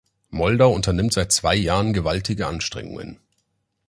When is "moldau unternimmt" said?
0.31-1.13